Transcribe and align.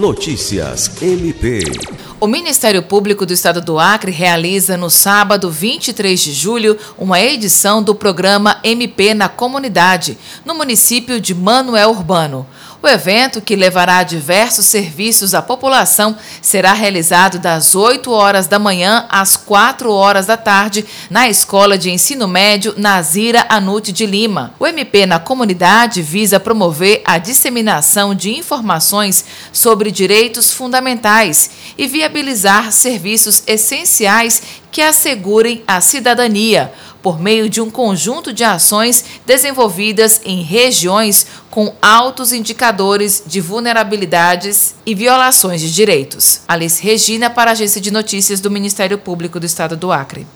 Notícias 0.00 0.90
MP. 1.02 1.62
O 2.18 2.26
Ministério 2.26 2.82
Público 2.82 3.26
do 3.26 3.34
Estado 3.34 3.60
do 3.60 3.78
Acre 3.78 4.10
realiza 4.10 4.74
no 4.74 4.88
sábado 4.88 5.50
23 5.50 6.18
de 6.18 6.32
julho 6.32 6.78
uma 6.96 7.20
edição 7.20 7.82
do 7.82 7.94
programa 7.94 8.58
MP 8.64 9.12
na 9.12 9.28
Comunidade, 9.28 10.16
no 10.42 10.54
município 10.54 11.20
de 11.20 11.34
Manuel 11.34 11.90
Urbano. 11.90 12.46
O 12.82 12.88
evento, 12.88 13.42
que 13.42 13.54
levará 13.54 14.02
diversos 14.02 14.64
serviços 14.64 15.34
à 15.34 15.42
população, 15.42 16.16
será 16.40 16.72
realizado 16.72 17.38
das 17.38 17.74
8 17.74 18.10
horas 18.10 18.46
da 18.46 18.58
manhã 18.58 19.04
às 19.10 19.36
4 19.36 19.92
horas 19.92 20.24
da 20.24 20.38
tarde 20.38 20.86
na 21.10 21.28
Escola 21.28 21.76
de 21.76 21.90
Ensino 21.90 22.26
Médio 22.26 22.72
Nazira 22.78 23.44
Anute 23.50 23.92
de 23.92 24.06
Lima. 24.06 24.54
O 24.58 24.66
MP 24.66 25.04
na 25.04 25.18
comunidade 25.18 26.00
visa 26.00 26.40
promover 26.40 27.02
a 27.04 27.18
disseminação 27.18 28.14
de 28.14 28.30
informações 28.30 29.26
sobre 29.52 29.90
direitos 29.90 30.50
fundamentais 30.50 31.50
e 31.76 31.86
viabilizar 31.86 32.72
serviços 32.72 33.42
essenciais 33.46 34.42
que 34.72 34.80
assegurem 34.80 35.62
a 35.66 35.82
cidadania 35.82 36.72
por 37.02 37.20
meio 37.20 37.48
de 37.48 37.60
um 37.60 37.70
conjunto 37.70 38.32
de 38.32 38.44
ações 38.44 39.04
desenvolvidas 39.26 40.20
em 40.24 40.42
regiões 40.42 41.26
com 41.50 41.74
altos 41.80 42.32
indicadores 42.32 43.22
de 43.26 43.40
vulnerabilidades 43.40 44.74
e 44.86 44.94
violações 44.94 45.60
de 45.60 45.72
direitos. 45.72 46.40
Alice 46.46 46.82
Regina, 46.82 47.28
para 47.30 47.50
a 47.50 47.52
Agência 47.52 47.80
de 47.80 47.90
Notícias 47.90 48.40
do 48.40 48.50
Ministério 48.50 48.98
Público 48.98 49.40
do 49.40 49.46
Estado 49.46 49.76
do 49.76 49.90
Acre. 49.90 50.26